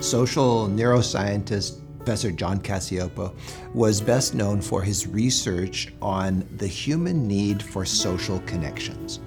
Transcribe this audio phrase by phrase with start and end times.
[0.00, 3.34] Social neuroscientist Professor John Cacioppo
[3.74, 9.20] was best known for his research on the human need for social connections.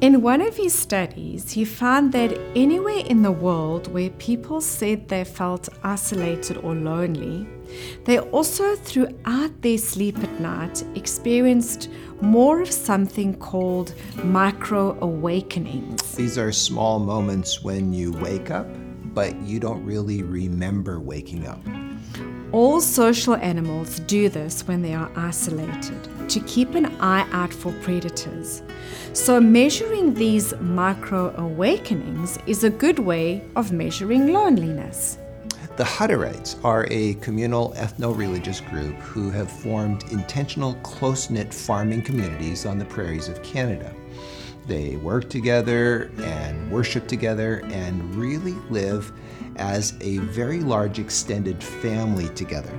[0.00, 5.08] In one of his studies, he found that anywhere in the world where people said
[5.08, 7.46] they felt isolated or lonely,
[8.04, 11.90] they also, throughout their sleep at night, experienced
[12.20, 13.94] more of something called
[14.24, 16.02] micro awakenings.
[16.16, 18.66] These are small moments when you wake up,
[19.16, 21.58] but you don't really remember waking up.
[22.52, 27.72] All social animals do this when they are isolated to keep an eye out for
[27.80, 28.62] predators.
[29.14, 35.16] So, measuring these micro awakenings is a good way of measuring loneliness.
[35.78, 42.02] The Hutterites are a communal ethno religious group who have formed intentional, close knit farming
[42.02, 43.94] communities on the prairies of Canada.
[44.66, 49.12] They work together and worship together and really live
[49.56, 52.76] as a very large extended family together.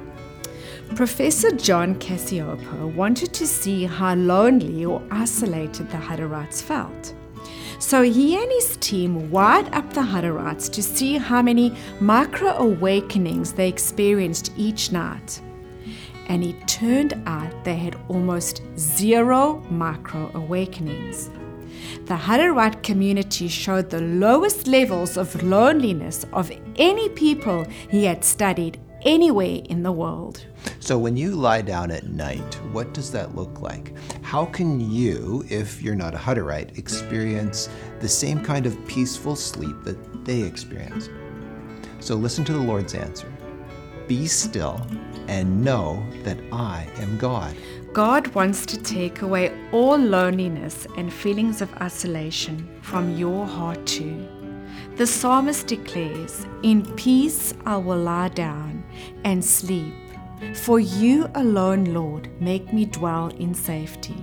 [0.96, 7.14] Professor John Cacioppo wanted to see how lonely or isolated the Hutterites felt.
[7.80, 13.54] So he and his team wired up the Hutterites to see how many micro awakenings
[13.54, 15.42] they experienced each night.
[16.28, 21.30] And it turned out they had almost zero micro awakenings.
[22.06, 28.80] The Hutterite community showed the lowest levels of loneliness of any people he had studied
[29.02, 30.46] anywhere in the world.
[30.80, 33.94] So, when you lie down at night, what does that look like?
[34.22, 39.76] How can you, if you're not a Hutterite, experience the same kind of peaceful sleep
[39.84, 41.10] that they experience?
[42.00, 43.32] So, listen to the Lord's answer
[44.08, 44.82] Be still
[45.28, 47.56] and know that I am God.
[47.94, 54.28] God wants to take away all loneliness and feelings of isolation from your heart too.
[54.96, 58.84] The psalmist declares, In peace I will lie down
[59.24, 59.94] and sleep.
[60.54, 64.16] For you alone, Lord, make me dwell in safety.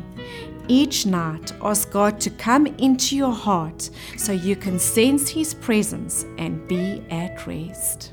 [0.68, 6.24] Each night, ask God to come into your heart so you can sense His presence
[6.38, 8.12] and be at rest.